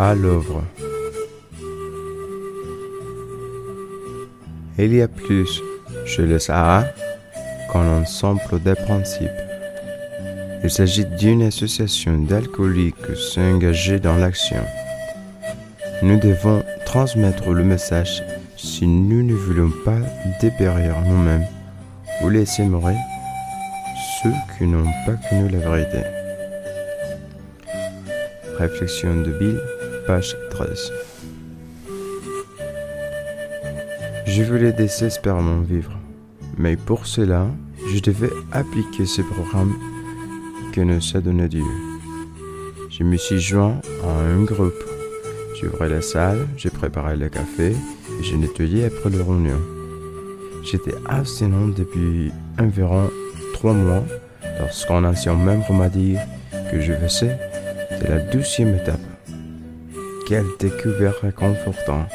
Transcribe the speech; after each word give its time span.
à 0.00 0.14
l'œuvre. 0.14 0.62
Il 4.78 4.94
y 4.94 5.02
a 5.02 5.08
plus 5.08 5.60
chez 6.06 6.22
le 6.22 6.38
Sahara 6.38 6.84
qu'un 7.70 8.00
ensemble 8.00 8.62
de 8.64 8.72
principes. 8.72 9.28
Il 10.64 10.70
s'agit 10.70 11.04
d'une 11.04 11.42
association 11.42 12.16
d'alcooliques 12.16 13.14
s'engager 13.14 14.00
dans 14.00 14.16
l'action. 14.16 14.64
Nous 16.02 16.18
devons 16.18 16.62
transmettre 16.86 17.50
le 17.50 17.62
message 17.62 18.22
si 18.56 18.86
nous 18.86 19.22
ne 19.22 19.34
voulons 19.34 19.72
pas 19.84 20.00
dépérir 20.40 20.94
nous-mêmes 21.06 21.46
ou 22.22 22.30
laisser 22.30 22.62
mourir 22.62 22.96
ceux 24.22 24.32
qui 24.56 24.64
n'ont 24.64 24.90
pas 25.04 25.16
connu 25.28 25.50
la 25.50 25.58
vérité. 25.58 26.04
Réflexion 28.58 29.14
de 29.22 29.30
Bill, 29.38 29.60
page 30.06 30.36
13. 30.50 30.92
Je 34.26 34.42
voulais 34.42 34.72
désespérément 34.72 35.60
vivre, 35.60 35.92
mais 36.56 36.76
pour 36.76 37.06
cela, 37.06 37.46
je 37.92 38.00
devais 38.00 38.30
appliquer 38.52 39.06
ce 39.06 39.22
programme 39.22 39.74
que 40.72 40.80
nous 40.80 41.00
a 41.14 41.20
donné 41.20 41.48
Dieu. 41.48 41.64
Je 42.90 43.02
me 43.02 43.16
suis 43.16 43.40
joint 43.40 43.80
à 44.04 44.10
un 44.10 44.42
groupe. 44.44 44.84
J'ouvrais 45.60 45.88
la 45.88 46.02
salle, 46.02 46.46
j'ai 46.56 46.70
préparé 46.70 47.16
le 47.16 47.28
café 47.28 47.70
et 47.70 48.22
j'ai 48.22 48.36
nettoyé 48.36 48.84
après 48.86 49.10
le 49.10 49.22
réunion. 49.22 49.60
J'étais 50.62 50.94
abstinent 51.06 51.68
depuis 51.68 52.30
environ 52.58 53.10
trois 53.54 53.72
mois 53.72 54.04
lorsqu'un 54.58 55.04
ancien 55.04 55.34
membre 55.34 55.72
m'a 55.72 55.88
dit 55.88 56.16
que 56.70 56.80
je 56.80 56.92
faisais 56.92 57.38
de 58.00 58.06
la 58.06 58.18
douzième 58.18 58.76
étape. 58.76 59.09
Quelle 60.30 60.46
découverte 60.60 61.22
réconfortante. 61.22 62.08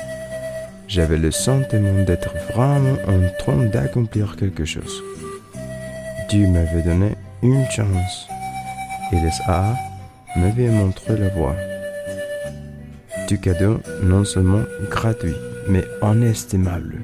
J'avais 0.88 1.17
le 1.17 1.31
sentiment 1.31 2.02
d'être 2.05 2.33
vraiment 2.53 2.97
en 3.09 3.19
train 3.38 3.66
d'accomplir 3.66 4.38
quelque 4.38 4.63
chose. 4.63 5.03
Dieu 6.30 6.47
m'avait 6.47 6.81
donné 6.81 7.17
une 7.44 7.66
chance 7.69 8.30
et 9.11 9.17
les 9.17 9.33
arts 9.47 9.75
m'avaient 10.38 10.69
montré 10.69 11.17
la 11.17 11.27
voie. 11.27 11.57
Du 13.27 13.38
cadeau 13.38 13.81
non 14.02 14.23
seulement 14.23 14.63
gratuit, 14.89 15.35
mais 15.67 15.83
inestimable. 16.02 17.02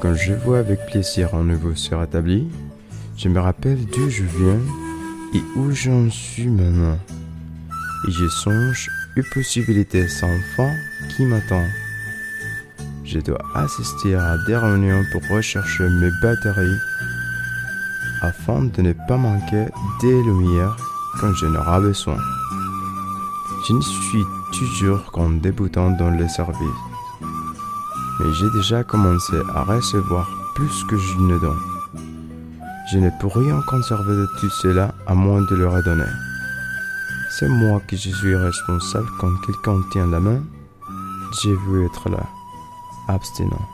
Quand 0.00 0.14
je 0.16 0.32
vois 0.32 0.58
avec 0.58 0.86
plaisir 0.86 1.36
un 1.36 1.44
nouveau 1.44 1.76
se 1.76 1.94
rétabli, 1.94 2.48
je 3.16 3.28
me 3.28 3.38
rappelle 3.38 3.86
d'où 3.94 4.10
je 4.10 4.24
viens 4.24 4.60
et 5.36 5.56
où 5.56 5.70
j'en 5.70 6.10
suis 6.10 6.48
maintenant. 6.48 6.98
Je 8.08 8.26
songe 8.28 8.90
une 9.14 9.22
possibilité 9.32 10.08
sans 10.08 10.36
fin 10.56 10.74
qui 11.14 11.24
m'attend. 11.24 11.64
Je 13.04 13.20
dois 13.20 13.38
assister 13.54 14.16
à 14.16 14.36
des 14.44 14.56
réunions 14.56 15.04
pour 15.12 15.22
rechercher 15.30 15.88
mes 15.88 16.10
batteries 16.20 16.78
afin 18.22 18.64
de 18.64 18.82
ne 18.82 18.92
pas 19.06 19.16
manquer 19.16 19.66
des 20.00 20.22
lumières 20.24 20.76
quand 21.20 21.32
j'en 21.34 21.54
aurai 21.54 21.80
besoin. 21.80 22.16
Je 23.68 23.72
ne 23.72 23.80
suis 23.80 24.24
toujours 24.52 25.12
qu'un 25.12 25.30
débutant 25.30 25.90
dans 25.90 26.10
le 26.10 26.26
service, 26.28 26.58
mais 28.18 28.32
j'ai 28.32 28.50
déjà 28.50 28.82
commencé 28.82 29.36
à 29.54 29.62
recevoir 29.62 30.28
plus 30.56 30.84
que 30.90 30.98
je 30.98 31.18
ne 31.18 31.38
donne. 31.38 31.62
Je 32.90 32.98
ne 32.98 33.10
peux 33.20 33.28
rien 33.28 33.60
conserver 33.68 34.16
de 34.16 34.26
tout 34.40 34.50
cela 34.50 34.92
à 35.06 35.14
moins 35.14 35.42
de 35.42 35.54
le 35.54 35.68
redonner. 35.68 36.31
C'est 37.38 37.48
moi 37.48 37.80
qui 37.88 37.96
je 37.96 38.10
suis 38.10 38.36
responsable 38.36 39.08
quand 39.18 39.34
quelqu'un 39.46 39.80
tient 39.90 40.06
la 40.06 40.20
main. 40.20 40.42
J'ai 41.40 41.54
vu 41.54 41.86
être 41.86 42.10
là, 42.10 42.26
abstinent. 43.08 43.66